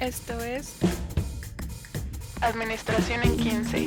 [0.00, 0.76] Esto es
[2.40, 3.86] Administración en 15.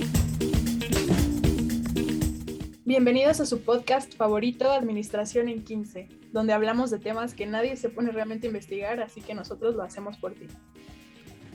[2.84, 7.88] Bienvenidos a su podcast favorito, Administración en 15, donde hablamos de temas que nadie se
[7.88, 10.48] pone realmente a investigar, así que nosotros lo hacemos por ti.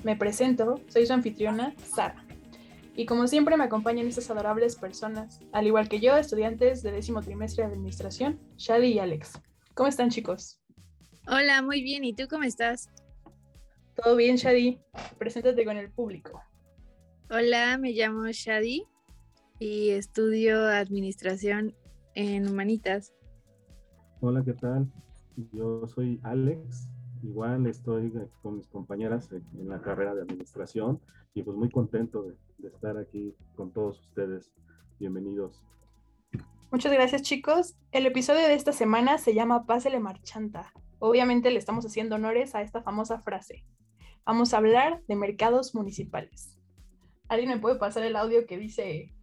[0.05, 2.25] Me presento, soy su anfitriona, Sara.
[2.95, 7.21] Y como siempre me acompañan estas adorables personas, al igual que yo, estudiantes de décimo
[7.21, 9.33] trimestre de Administración, Shadi y Alex.
[9.75, 10.63] ¿Cómo están chicos?
[11.27, 12.05] Hola, muy bien.
[12.05, 12.89] ¿Y tú cómo estás?
[13.97, 14.79] Todo bien, Shadi.
[15.19, 16.43] Preséntate con el público.
[17.31, 18.85] Hola, me llamo Shadi
[19.59, 21.75] y estudio administración
[22.15, 23.15] en Humanitas.
[24.21, 24.87] Hola, ¿qué tal?
[25.53, 26.89] Yo soy Alex.
[27.23, 28.13] Igual estoy
[28.43, 31.01] con mis compañeras en la carrera de administración
[31.33, 34.53] y pues muy contento de, de estar aquí con todos ustedes.
[35.01, 35.65] Bienvenidos.
[36.71, 37.77] Muchas gracias chicos.
[37.93, 40.73] El episodio de esta semana se llama Pásele Marchanta.
[40.99, 43.65] Obviamente le estamos haciendo honores a esta famosa frase.
[44.27, 46.59] Vamos a hablar de mercados municipales.
[47.29, 49.15] ¿Alguien me puede pasar el audio que dice...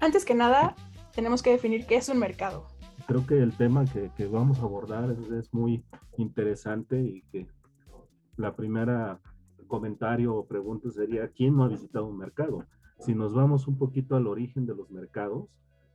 [0.00, 0.74] Antes que nada,
[1.14, 2.66] tenemos que definir qué es un mercado.
[3.06, 5.84] Creo que el tema que, que vamos a abordar es, es muy
[6.16, 7.46] interesante y que
[8.38, 9.20] la primera
[9.66, 12.64] comentario o pregunta sería, ¿quién no ha visitado un mercado?
[12.98, 15.48] Si nos vamos un poquito al origen de los mercados,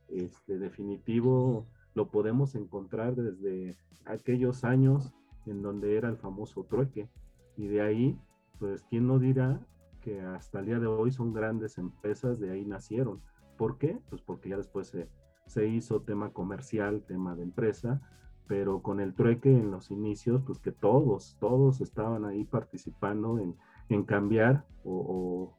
[0.08, 5.12] este definitivo lo podemos encontrar desde aquellos años
[5.46, 7.08] en donde era el famoso trueque.
[7.56, 8.18] Y de ahí,
[8.58, 9.60] pues, ¿quién no dirá
[10.00, 13.20] que hasta el día de hoy son grandes empresas, de ahí nacieron?
[13.56, 13.98] ¿Por qué?
[14.08, 15.08] Pues porque ya después se,
[15.46, 18.00] se hizo tema comercial, tema de empresa,
[18.46, 23.56] pero con el trueque en los inicios, pues que todos, todos estaban ahí participando en,
[23.88, 25.56] en cambiar o,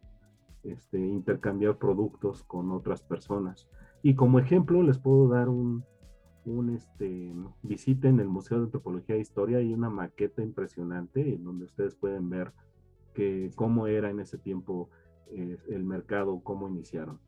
[0.63, 3.67] este, intercambiar productos con otras personas.
[4.03, 5.83] Y como ejemplo les puedo dar un,
[6.45, 11.43] un este, visita en el Museo de Antropología e Historia y una maqueta impresionante en
[11.43, 12.53] donde ustedes pueden ver
[13.13, 14.89] que, cómo era en ese tiempo
[15.31, 17.19] eh, el mercado, cómo iniciaron.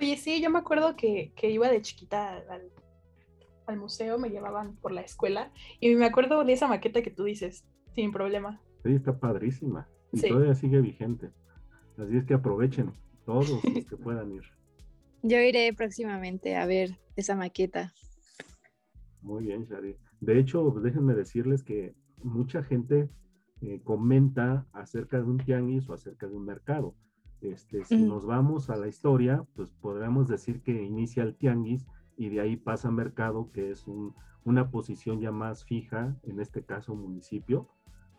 [0.00, 2.70] Oye, sí, yo me acuerdo que, que iba de chiquita al,
[3.66, 7.24] al museo, me llevaban por la escuela y me acuerdo de esa maqueta que tú
[7.24, 8.60] dices, sin problema.
[8.84, 11.30] Sí, está padrísima y todavía sigue vigente.
[11.98, 12.92] Así es que aprovechen
[13.24, 14.42] todos los que puedan ir.
[15.22, 17.92] Yo iré próximamente a ver esa maqueta.
[19.20, 19.96] Muy bien, Shari.
[20.20, 23.10] De hecho, déjenme decirles que mucha gente
[23.60, 26.94] eh, comenta acerca de un tianguis o acerca de un mercado.
[27.40, 31.86] Este, si nos vamos a la historia, pues podríamos decir que inicia el tianguis
[32.16, 33.86] y de ahí pasa mercado, que es
[34.44, 37.68] una posición ya más fija, en este caso municipio.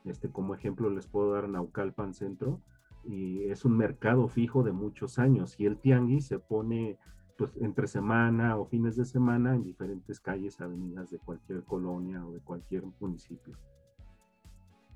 [0.06, 2.61] Este, como ejemplo les puedo dar Naucalpan Centro,
[3.03, 6.97] y es un mercado fijo de muchos años, y el tianguis se pone
[7.37, 12.33] pues entre semana o fines de semana en diferentes calles, avenidas de cualquier colonia o
[12.33, 13.57] de cualquier municipio.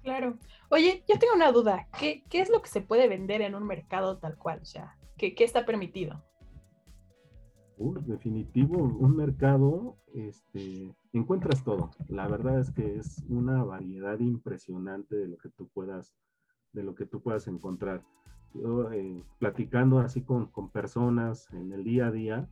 [0.04, 0.38] Claro.
[0.70, 1.88] Oye, yo tengo una duda.
[1.98, 4.60] ¿Qué, qué es lo que se puede vender en un mercado tal cual?
[4.62, 6.22] O sea, ¿qué, qué está permitido?
[7.78, 11.92] definitivo, un mercado, este, encuentras todo.
[12.08, 16.14] La verdad es que es una variedad impresionante de lo que tú puedas,
[16.74, 18.04] de lo que tú puedas encontrar.
[18.92, 22.50] Eh, platicando así con, con personas en el día a día,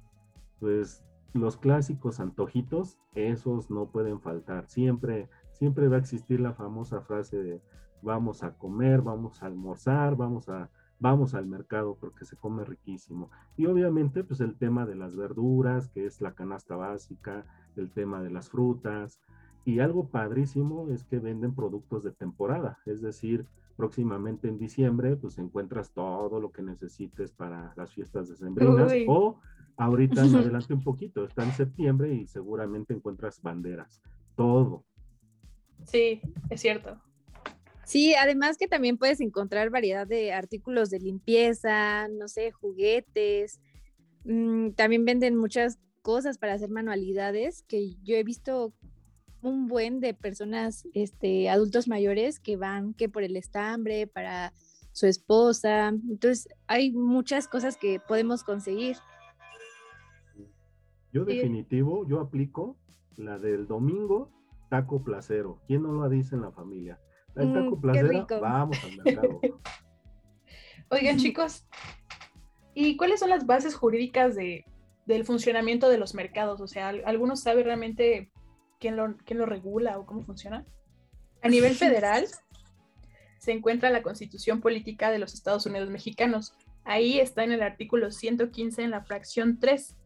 [0.59, 4.68] pues los clásicos antojitos, esos no pueden faltar.
[4.68, 7.62] Siempre, siempre va a existir la famosa frase de
[8.02, 10.70] vamos a comer, vamos a almorzar, vamos a
[11.02, 13.30] vamos al mercado porque se come riquísimo.
[13.58, 17.44] Y obviamente, pues el tema de las verduras, que es la canasta básica,
[17.76, 19.20] el tema de las frutas.
[19.66, 23.48] Y algo padrísimo es que venden productos de temporada, es decir,
[23.81, 29.40] próximamente en diciembre, pues encuentras todo lo que necesites para las fiestas decembrinas o
[29.75, 34.00] ahorita en adelante un poquito, está en septiembre y seguramente encuentras banderas,
[34.36, 34.86] todo.
[35.88, 36.22] Sí,
[36.52, 37.02] es cierto.
[37.84, 43.59] Sí, además que también puedes encontrar variedad de artículos de limpieza, no sé, juguetes.
[44.25, 48.74] Mm, también venden muchas cosas para hacer manualidades que yo he visto
[49.42, 54.54] un buen de personas, este, adultos mayores que van que por el estambre, para
[54.92, 55.90] su esposa.
[55.90, 58.98] Entonces, hay muchas cosas que podemos conseguir.
[61.14, 62.78] Yo definitivo, yo aplico
[63.18, 64.32] la del domingo
[64.70, 65.60] taco placero.
[65.68, 67.00] ¿Quién no lo dice en la familia?
[67.36, 69.42] El taco mm, vamos al mercado.
[70.90, 71.66] Oigan, chicos,
[72.74, 74.66] ¿y cuáles son las bases jurídicas de,
[75.06, 76.62] del funcionamiento de los mercados?
[76.62, 78.31] O sea, ¿alguno sabe realmente
[78.81, 80.66] quién lo, regula o cómo funciona?
[81.42, 82.28] A nivel federal
[83.39, 88.12] se encuentra la Constitución Política de los Estados Unidos Mexicanos, Ahí está en el artículo
[88.12, 89.98] 115 en la fracción 3.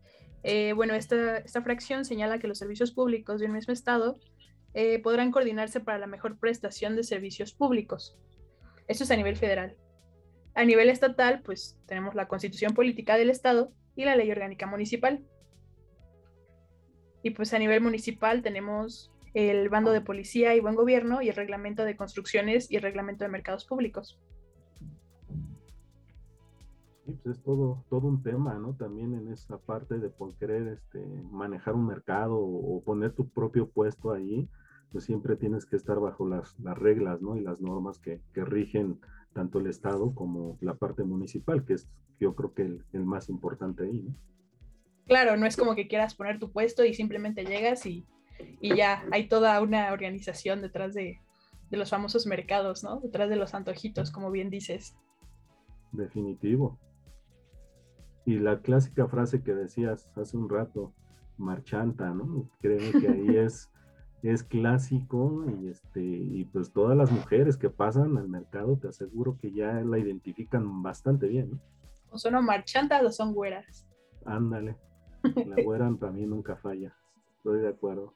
[0.44, 4.20] Eh, bueno, esta, esta, fracción señala que los servicios públicos de un mismo Estado
[4.74, 8.18] eh, podrán coordinarse para la mejor prestación de servicios públicos.
[8.88, 9.76] Esto es a nivel federal.
[10.54, 15.24] A nivel estatal, pues tenemos la Constitución Política del Estado y la Ley Orgánica Municipal.
[17.26, 21.36] Y pues a nivel municipal tenemos el bando de policía y buen gobierno y el
[21.36, 24.22] reglamento de construcciones y el reglamento de mercados públicos.
[27.04, 28.76] Sí, pues es todo, todo un tema, ¿no?
[28.76, 33.72] También en esa parte de por querer este, manejar un mercado o, poner tu propio
[33.72, 34.48] puesto ahí,
[34.92, 37.38] pues siempre tienes que estar bajo las, las reglas, ¿no?
[37.38, 39.00] Y las normas que, que, rigen
[39.34, 41.90] tanto el Estado como la parte municipal, que es
[42.20, 44.14] yo creo que el, el más importante ahí, ¿no?
[45.08, 48.06] Claro, no es como que quieras poner tu puesto y simplemente llegas y,
[48.62, 51.20] ya hay toda una organización detrás de,
[51.70, 53.02] los famosos mercados, ¿no?
[53.02, 54.96] Detrás de los antojitos, como bien dices.
[55.92, 56.80] Definitivo.
[58.26, 60.94] Y la clásica frase que decías hace un rato,
[61.38, 62.50] marchanta, ¿no?
[62.62, 63.70] Créeme que ahí es,
[64.24, 69.38] es clásico y este, y pues todas las mujeres que pasan al mercado te aseguro
[69.38, 71.60] que ya la identifican bastante bien, ¿no?
[72.10, 73.86] O son marchantas o son güeras.
[74.26, 74.78] Ándale.
[75.46, 76.96] La güera para mí nunca falla.
[77.38, 78.14] Estoy de acuerdo.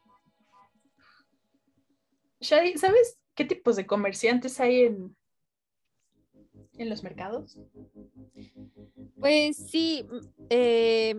[2.42, 5.16] Shadi, ¿sabes qué tipos de comerciantes hay en,
[6.78, 7.58] en los mercados?
[9.20, 10.06] Pues sí,
[10.50, 11.16] eh,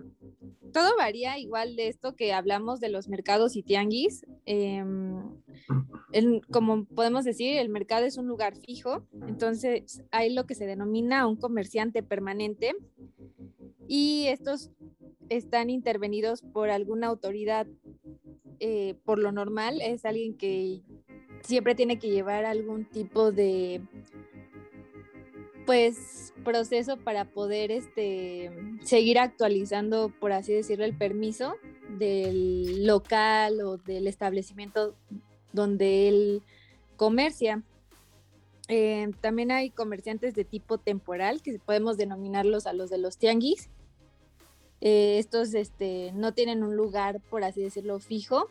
[0.72, 4.24] todo varía igual de esto que hablamos de los mercados y tianguis.
[4.46, 5.20] Em,
[6.50, 11.26] como podemos decir, el mercado es un lugar fijo, entonces hay lo que se denomina
[11.26, 12.74] un comerciante permanente
[13.86, 14.70] y estos
[15.30, 17.66] están intervenidos por alguna autoridad,
[18.58, 20.82] eh, por lo normal, es alguien que
[21.42, 23.80] siempre tiene que llevar algún tipo de
[25.64, 28.50] pues proceso para poder este
[28.82, 31.54] seguir actualizando por así decirlo el permiso
[31.98, 34.96] del local o del establecimiento
[35.52, 36.42] donde él
[36.96, 37.62] comercia.
[38.68, 43.70] Eh, también hay comerciantes de tipo temporal que podemos denominarlos a los de los tianguis
[44.80, 48.48] eh, estos este, no tienen un lugar, por así decirlo, fijo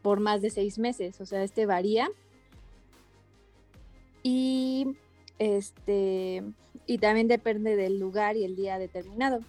[0.00, 2.08] por más de seis meses, o sea, este varía.
[4.22, 4.96] Y
[5.38, 6.44] este
[6.86, 9.40] y también depende del lugar y el día determinado.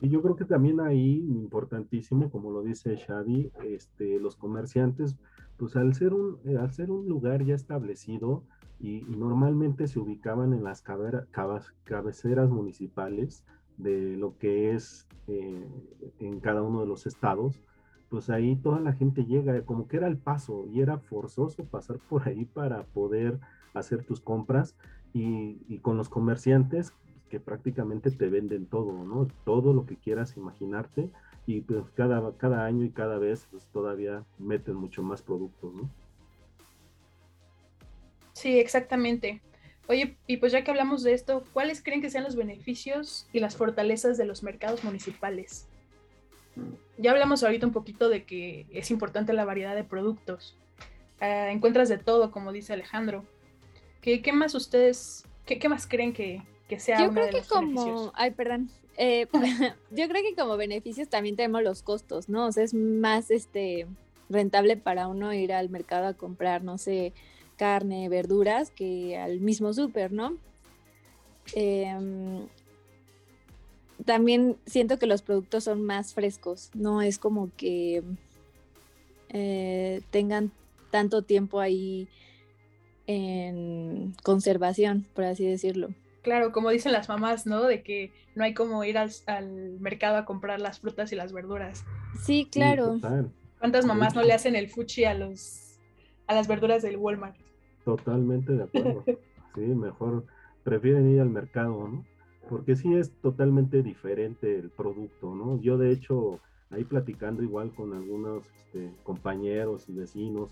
[0.00, 5.16] Y yo creo que también ahí, importantísimo, como lo dice Shadi, este, los comerciantes,
[5.58, 8.42] pues al ser un, eh, al ser un lugar ya establecido
[8.78, 10.82] y, normalmente se ubicaban en las
[11.84, 13.44] cabeceras municipales,
[13.82, 15.66] de lo que es eh,
[16.18, 17.60] en cada uno de los estados,
[18.08, 21.98] pues ahí toda la gente llega, como que era el paso y era forzoso pasar
[22.08, 23.38] por ahí para poder
[23.72, 24.76] hacer tus compras
[25.12, 26.92] y, con los comerciantes
[27.28, 29.28] que prácticamente te venden todo, ¿no?
[29.44, 31.10] Todo lo que quieras imaginarte
[31.46, 35.88] y pues cada, cada año y cada vez pues todavía meten mucho más productos, ¿no?
[38.32, 39.40] Sí, exactamente.
[39.90, 43.40] Oye, y pues ya que hablamos de esto, ¿cuáles creen que sean los beneficios y
[43.40, 45.66] las fortalezas de los mercados municipales?
[46.96, 50.56] Ya hablamos ahorita un poquito de que es importante la variedad de productos.
[51.18, 53.24] Ah, encuentras de todo, como dice Alejandro.
[54.00, 58.12] ¿Qué, qué más ustedes, qué, qué, más creen que, que sea Yo creo que como,
[58.14, 58.70] ay, perdón.
[58.96, 59.26] Eh,
[59.90, 62.46] yo creo que como beneficios también tenemos los costos, ¿no?
[62.46, 63.88] O sea, es más este
[64.28, 67.12] rentable para uno ir al mercado a comprar, no sé,
[67.60, 70.38] carne, verduras que al mismo súper, ¿no?
[71.54, 72.46] Em,
[74.06, 78.02] también siento que los productos son más frescos, no es como que
[79.28, 80.52] eh, tengan
[80.90, 82.08] tanto tiempo ahí
[83.06, 85.90] en conservación, por así decirlo.
[86.22, 87.64] Claro, como dicen las mamás, ¿no?
[87.64, 89.10] De que no hay como ir al,
[89.80, 91.84] mercado a comprar las frutas y las verduras.
[92.24, 92.98] Sí, claro.
[93.58, 95.78] ¿Cuántas mamás no le hacen el fuchi a los
[96.26, 97.49] a las verduras del Walmart?
[97.84, 99.04] Totalmente de acuerdo.
[99.56, 100.26] Sí, mejor
[100.62, 102.04] prefieren ir al mercado, ¿no?
[102.48, 105.60] Porque sí es totalmente diferente el producto, ¿no?
[105.60, 106.38] Yo de hecho,
[106.70, 110.50] ahí platicando igual con algunos este, compañeros y vecinos,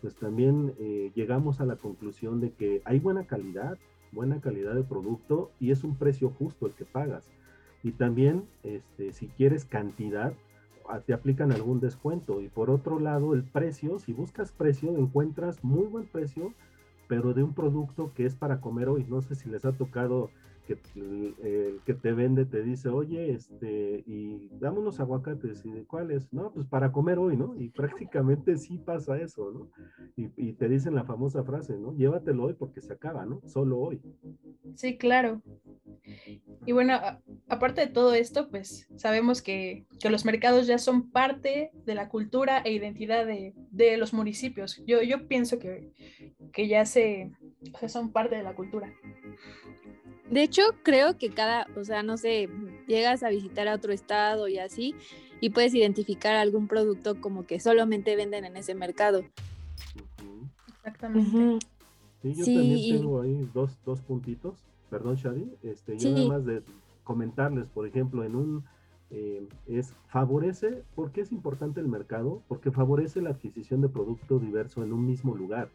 [0.00, 3.76] pues también eh, llegamos a la conclusión de que hay buena calidad,
[4.12, 7.28] buena calidad de producto y es un precio justo el que pagas.
[7.82, 10.32] Y también, este, si quieres cantidad,
[11.06, 12.40] te aplican algún descuento.
[12.40, 16.54] Y por otro lado, el precio, si buscas precio, encuentras muy buen precio
[17.08, 19.04] pero de un producto que es para comer hoy.
[19.08, 20.30] No sé si les ha tocado
[20.76, 25.84] que el que te vende te dice, oye, este, y dame unos aguacates, ¿y de
[25.84, 26.32] cuáles?
[26.32, 27.54] No, pues para comer hoy, ¿no?
[27.58, 29.68] Y prácticamente sí pasa eso, ¿no?
[30.16, 31.94] Y, y, te dicen la famosa frase, ¿no?
[31.94, 33.40] Llévatelo hoy porque se acaba, ¿no?
[33.46, 34.00] Solo hoy.
[34.74, 35.42] Sí, claro.
[36.66, 36.98] Y bueno,
[37.48, 42.58] aparte de todo esto, pues sabemos que, los mercados ya son parte de la cultura
[42.64, 44.82] e identidad de, los municipios.
[44.86, 45.92] Yo, yo pienso que,
[46.52, 47.30] que ya se,
[47.88, 48.92] son parte de la cultura.
[50.30, 52.48] De hecho, creo que cada, o sea, no sé,
[52.86, 54.94] llegas a visitar a otro estado y así,
[55.40, 59.24] y puedes identificar algún producto como que solamente venden en ese mercado.
[60.78, 61.66] Exactamente.
[62.22, 66.62] Sí, yo también tengo ahí dos, dos puntitos perdón Shadi, este, yo nada más de
[67.04, 68.64] comentarles, por ejemplo, en un,
[69.10, 72.42] eh, es favorece, ¿por qué es importante el mercado?
[72.48, 75.68] Porque favorece la adquisición de producto diverso en un mismo lugar.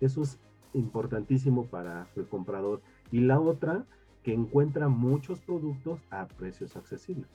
[0.00, 0.38] Eso es
[0.72, 2.80] importantísimo para el comprador.
[3.12, 3.84] Y la otra,
[4.22, 7.28] que encuentra muchos productos a precios accesibles.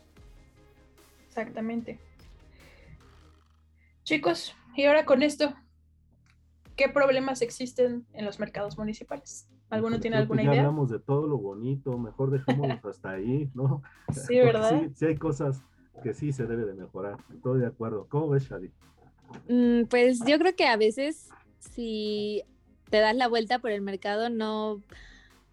[1.28, 2.00] Exactamente.
[4.04, 5.54] Chicos, y ahora con esto,
[6.76, 9.50] ¿qué problemas existen en los mercados municipales?
[9.70, 10.62] ¿Alguno tiene alguna ya idea?
[10.62, 13.82] hablamos de todo lo bonito, mejor dejémoslo hasta ahí, ¿no?
[14.12, 14.84] Sí, ¿verdad?
[14.94, 15.64] Sí, hay cosas
[16.04, 17.18] que sí se debe de mejorar.
[17.34, 18.06] Estoy de acuerdo.
[18.10, 18.72] ¿Cómo ves, Shadi?
[19.50, 22.44] Mm, pues yo creo que a veces si
[22.90, 24.82] te das la vuelta por el mercado no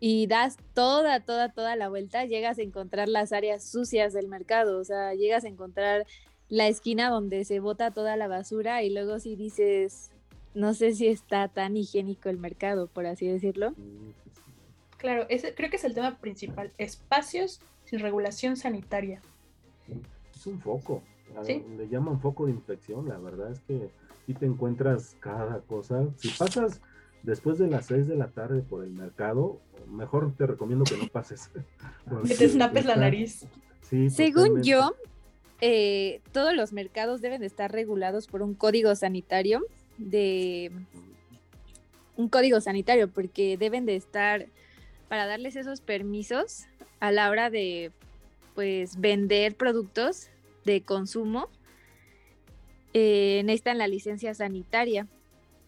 [0.04, 4.80] y das toda, toda, toda la vuelta, llegas a encontrar las áreas sucias del mercado,
[4.80, 6.08] o sea, llegas a encontrar
[6.48, 10.10] la esquina donde se bota toda la basura y luego si dices,
[10.54, 13.74] no sé si está tan higiénico el mercado, por así decirlo.
[14.96, 19.22] Claro, ese, creo que es el tema principal, espacios sin regulación sanitaria.
[20.34, 21.00] Es un foco,
[21.46, 23.88] le llaman foco de infección, la verdad es que
[24.26, 26.08] si te encuentras cada cosa.
[26.16, 26.80] Si pasas
[27.22, 31.06] después de las 6 de la tarde por el mercado, mejor te recomiendo que no
[31.08, 31.50] pases.
[32.28, 33.46] que te tapes la nariz.
[34.08, 34.94] Según yo,
[35.60, 39.64] eh, todos los mercados deben de estar regulados por un código sanitario
[39.98, 40.72] de
[42.16, 44.46] un código sanitario, porque deben de estar
[45.08, 46.64] para darles esos permisos
[47.00, 47.90] a la hora de
[48.54, 50.28] pues vender productos
[50.64, 51.48] de consumo
[52.94, 55.06] eh, necesitan la licencia sanitaria.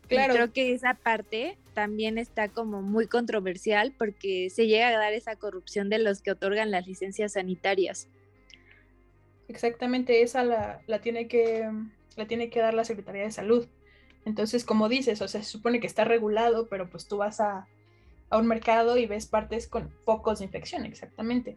[0.08, 0.34] Claro.
[0.34, 5.36] creo que esa parte también está como muy controversial porque se llega a dar esa
[5.36, 8.08] corrupción de los que otorgan las licencias sanitarias.
[9.48, 11.68] Exactamente, esa la, la tiene que
[12.16, 13.66] la tiene que dar la Secretaría de Salud.
[14.24, 17.66] Entonces, como dices, o sea, se supone que está regulado, pero pues tú vas a,
[18.30, 21.56] un mercado y ves partes con focos de infección, exactamente.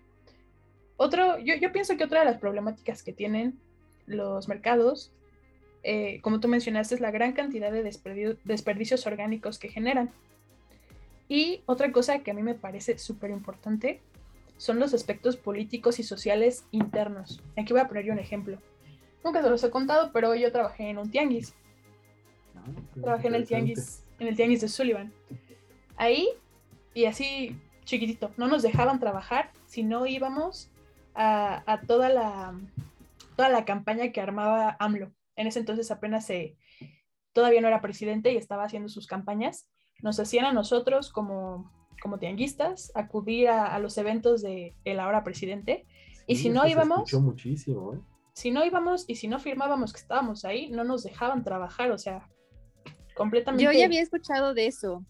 [0.95, 3.59] Otro, yo, yo, pienso que otra de las problemáticas que tienen
[4.05, 5.11] los mercados,
[5.89, 7.81] eh, como tú mencionaste, es la gran cantidad de
[8.43, 10.11] desperdicios orgánicos que generan.
[11.29, 14.01] Y otra cosa que a mí me parece súper importante
[14.57, 17.41] son los aspectos políticos y sociales internos.
[17.55, 18.57] Aquí voy a poner yo un ejemplo.
[19.23, 21.55] Nunca se los he contado, pero yo trabajé en un tianguis
[23.01, 25.13] Trabajé en el tianguis, en el tianguis de Sullivan.
[25.95, 26.27] Ahí,
[26.93, 30.69] y así chiquitito, no nos dejaban trabajar si no íbamos
[31.15, 32.59] a, toda la
[33.37, 35.11] toda la campaña que armaba AMLO.
[35.37, 36.57] En ese entonces apenas se
[37.31, 39.69] todavía no era presidente y estaba haciendo sus campañas.
[40.01, 45.85] Nos hacían a nosotros como, como tianguistas acudir a, los eventos de el ahora presidente.
[46.25, 47.13] y si no íbamos...
[47.13, 47.99] muchísimo, ¿eh?
[48.33, 51.91] Si no íbamos y si no firmábamos que estábamos ahí, no nos dejaban trabajar.
[51.91, 52.27] O sea,
[53.15, 53.63] completamente.
[53.63, 55.03] Yo ya había escuchado de eso.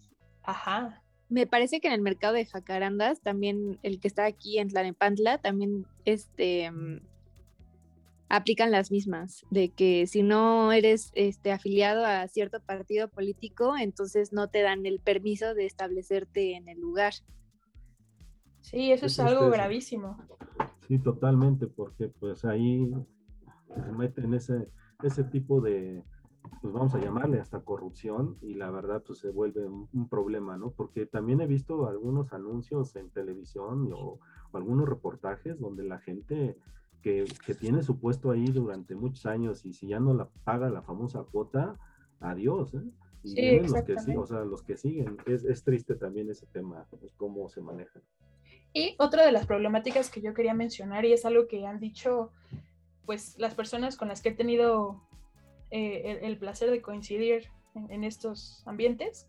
[0.43, 1.03] Ajá.
[1.29, 5.39] Me parece que en el mercado de jacarandas, también el que está aquí en Tlanepantla,
[5.39, 7.01] también este mm,
[8.29, 14.33] aplican las mismas, de que si no eres este afiliado a cierto partido político, entonces
[14.33, 17.13] no te dan el permiso de establecerte en el lugar.
[18.61, 20.17] Sí, eso es, algo gravísimo.
[20.87, 22.91] Sí, totalmente, porque pues ahí
[23.73, 24.67] se meten ese,
[25.03, 26.03] ese tipo de,
[26.61, 30.71] pues vamos a llamarle hasta corrupción y la verdad pues se vuelve un, problema, ¿no?
[30.71, 34.19] Porque también he visto algunos anuncios en televisión o,
[34.53, 36.57] algunos reportajes donde la gente
[37.45, 40.81] que, tiene su puesto ahí durante muchos años y si ya no la paga la
[40.81, 41.75] famosa cuota,
[42.19, 42.83] adiós, ¿eh?
[43.23, 46.45] Y sí, los que sí, o sea, los que siguen, es, es triste también ese
[46.45, 47.99] tema, pues, cómo se maneja.
[48.73, 52.31] Y otra de las problemáticas que yo quería mencionar, y es algo que han dicho
[53.07, 55.01] pues las personas con las que he tenido
[55.71, 59.27] eh, el, placer de coincidir en, estos ambientes,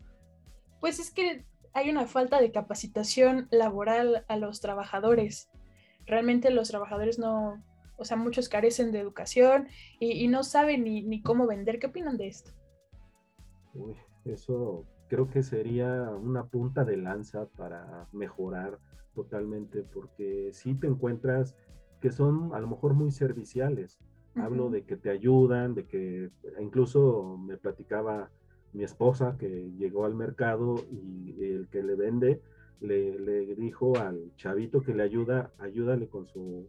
[0.81, 5.49] pues es que hay una falta de capacitación laboral a los trabajadores.
[6.05, 7.63] Realmente los trabajadores no,
[7.99, 9.67] o sea, muchos carecen de educación
[9.99, 11.79] y, no saben ni, ni, cómo vender.
[11.79, 12.51] ¿Qué opinan de esto?
[13.73, 18.79] Uy, eso creo que sería una punta de lanza para mejorar
[19.13, 21.55] totalmente, porque si te encuentras
[21.99, 23.99] que son a lo mejor muy serviciales,
[24.35, 26.29] Hablo de que te ayudan, de que
[26.59, 28.29] incluso me platicaba
[28.73, 32.41] mi esposa que llegó al mercado y el que le vende
[32.79, 36.67] le, le dijo al chavito que le ayuda, ayúdale con su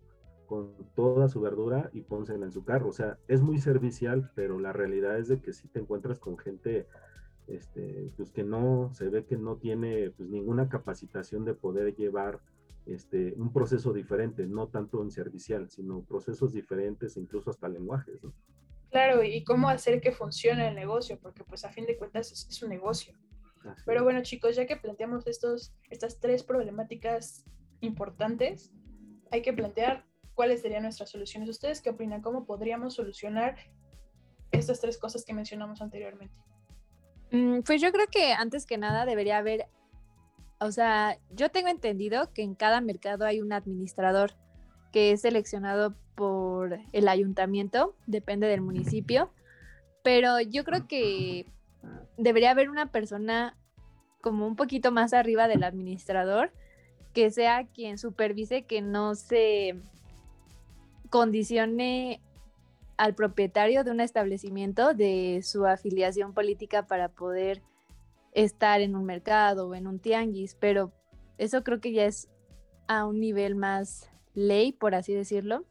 [0.50, 2.88] con toda su verdura y pónsela en su carro.
[2.88, 6.36] O sea, es muy servicial, pero la realidad es de que si te encuentras con
[6.36, 6.88] gente
[7.46, 12.40] este, pues que no, se ve que no tiene pues ninguna capacitación de poder llevar
[12.84, 18.20] este, un proceso diferente, no tanto en servicial, sino procesos diferentes, incluso hasta lenguajes.
[18.24, 18.34] ¿no?
[18.90, 22.60] Claro, y cómo hacer que funcione el negocio, porque pues a fin de cuentas es,
[22.60, 23.14] un negocio.
[23.86, 27.44] Pero bueno chicos, ya que planteamos estos, estas tres problemáticas
[27.80, 28.72] importantes,
[29.30, 30.09] hay que plantear
[30.40, 31.50] cuáles serían nuestras soluciones.
[31.50, 32.22] ¿Ustedes qué opinan?
[32.22, 33.56] ¿Cómo podríamos solucionar
[34.52, 36.34] estas tres cosas que mencionamos anteriormente?
[37.30, 39.66] Mm, pues yo creo que antes que nada debería haber,
[40.58, 44.32] o sea, yo tengo entendido que en cada mercado hay un administrador
[44.94, 49.30] que es seleccionado por el ayuntamiento, depende del municipio,
[50.02, 51.44] pero yo creo que
[52.16, 53.58] debería haber una persona
[54.22, 56.50] como un poquito más arriba del administrador
[57.12, 59.76] que sea quien supervise que no se
[61.10, 62.22] condicione
[62.96, 67.62] al propietario de un establecimiento de su afiliación política para poder
[68.32, 70.92] estar en un mercado o en un tianguis, pero
[71.38, 72.30] eso creo que ya es
[72.86, 75.64] a un nivel más ley, por así decirlo.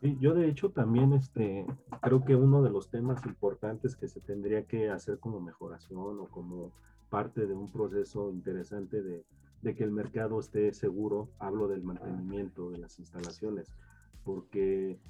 [0.00, 1.66] Sí, yo de hecho también este,
[2.02, 6.26] creo que uno de los temas importantes que se tendría que hacer como mejoración o
[6.26, 6.72] como
[7.08, 9.24] parte de un proceso interesante de,
[9.64, 13.74] de que el mercado esté seguro, hablo del mantenimiento de las instalaciones,
[14.22, 15.00] porque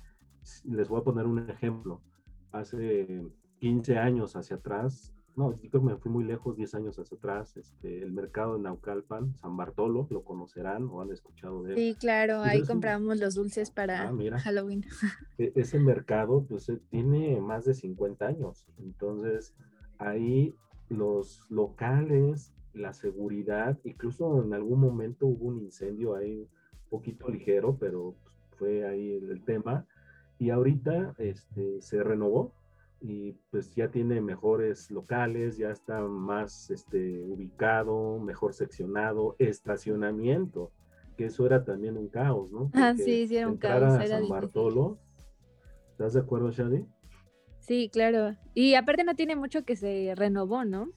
[0.64, 2.00] les voy a poner un ejemplo.
[2.52, 3.26] Hace
[3.58, 7.56] 15 años hacia atrás, no, creo que me fui muy lejos, 10 años hacia atrás,
[7.56, 11.76] este, el mercado de Naucalpan, San Bartolo, lo conocerán o han escuchado de él.
[11.76, 14.84] Sí, claro, ahí compramos los dulces para ah, Halloween.
[15.38, 19.56] E, ese mercado, pues, eh, tiene más de 50 años, entonces
[19.98, 20.54] ahí
[20.88, 27.76] los locales la seguridad, incluso en algún momento hubo un incendio ahí un poquito ligero,
[27.78, 28.14] pero
[28.58, 29.86] fue ahí el, tema.
[30.38, 32.52] Y ahorita este, se renovó
[33.00, 40.72] y pues ya tiene mejores locales, ya está más este, ubicado, mejor seccionado, estacionamiento,
[41.16, 42.70] que eso era también un caos, ¿no?
[42.74, 44.00] ah, sí, sí, era un caos.
[44.00, 44.98] Era San Bartolo.
[45.90, 46.84] ¿Estás de acuerdo, Shadi?
[47.60, 48.36] Sí, claro.
[48.52, 50.88] Y aparte no tiene mucho que se renovó, ¿no?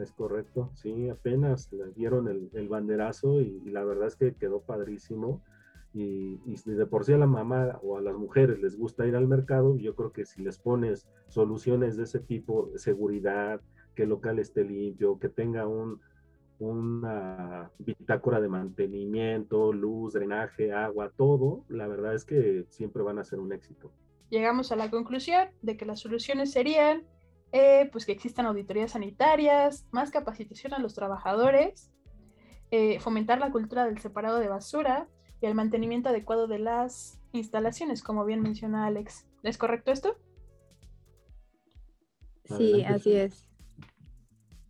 [0.00, 5.42] Es correcto, sí, apenas le dieron el, banderazo y, la verdad es que quedó padrísimo.
[5.92, 9.16] Y, y, de por sí a la mamá o a las mujeres les gusta ir
[9.16, 13.60] al mercado, yo creo que si les pones soluciones de ese tipo, seguridad,
[13.94, 16.00] que el local esté limpio, que tenga un,
[16.60, 23.24] una bitácora de mantenimiento, luz, drenaje, agua, todo, la verdad es que siempre van a
[23.24, 23.90] ser un éxito.
[24.28, 27.02] Llegamos a la conclusión de que las soluciones serían
[27.52, 31.90] eh, pues que existan auditorías sanitarias, más capacitación a los trabajadores,
[32.70, 35.08] eh, fomentar la cultura del separado de basura
[35.40, 39.26] y el mantenimiento adecuado de las instalaciones, como bien menciona Alex.
[39.42, 40.16] ¿Es correcto esto?
[42.44, 43.48] Sí, así es.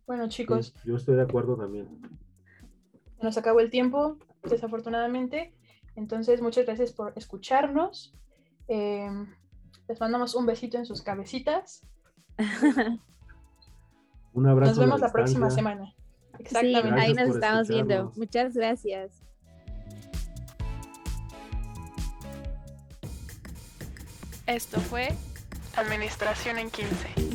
[0.05, 0.73] Bueno, chicos.
[0.83, 2.01] yo estoy de acuerdo también.
[3.21, 5.53] Nos acabó el tiempo, desafortunadamente.
[5.95, 8.15] Entonces, muchas gracias por escucharnos.
[8.67, 9.09] Eh,
[9.87, 11.85] les mandamos un besito en sus cabecitas.
[14.33, 14.71] Un abrazo.
[14.71, 15.93] Nos vemos la, próxima semana.
[16.39, 16.99] Exactamente.
[16.99, 18.11] ahí nos estamos viendo.
[18.15, 19.21] Muchas gracias.
[24.47, 25.09] Esto fue
[25.75, 27.30] Administración en 15.